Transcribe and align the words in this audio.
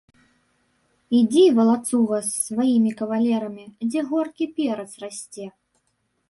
Ідзі, 1.17 1.43
валацуга, 1.59 2.17
з 2.29 2.31
сваімі 2.47 2.91
кавалерамі, 3.03 3.65
дзе 3.89 4.01
горкі 4.09 4.45
перац 4.57 4.89
расце. 5.05 5.45